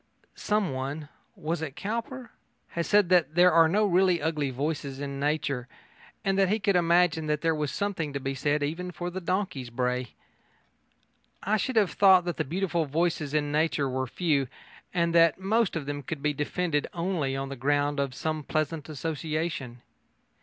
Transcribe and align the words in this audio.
Someone 0.33 1.09
was 1.35 1.61
it 1.61 1.75
Cowper? 1.75 2.31
has 2.69 2.87
said 2.87 3.09
that 3.09 3.35
there 3.35 3.51
are 3.51 3.69
no 3.69 3.85
really 3.85 4.19
ugly 4.19 4.49
voices 4.49 4.99
in 4.99 5.19
nature, 5.19 5.67
and 6.25 6.39
that 6.39 6.49
he 6.49 6.57
could 6.59 6.75
imagine 6.75 7.27
that 7.27 7.41
there 7.41 7.53
was 7.53 7.71
something 7.71 8.11
to 8.11 8.19
be 8.19 8.33
said 8.33 8.63
even 8.63 8.89
for 8.89 9.11
the 9.11 9.21
donkey's 9.21 9.69
bray. 9.69 10.15
I 11.43 11.55
should 11.57 11.75
have 11.75 11.91
thought 11.91 12.25
that 12.25 12.37
the 12.37 12.43
beautiful 12.43 12.85
voices 12.85 13.35
in 13.35 13.51
nature 13.51 13.87
were 13.87 14.07
few, 14.07 14.47
and 14.91 15.13
that 15.13 15.39
most 15.39 15.75
of 15.75 15.85
them 15.85 16.01
could 16.01 16.23
be 16.23 16.33
defended 16.33 16.87
only 16.95 17.35
on 17.35 17.49
the 17.49 17.55
ground 17.55 17.99
of 17.99 18.15
some 18.15 18.41
pleasant 18.41 18.89
association. 18.89 19.83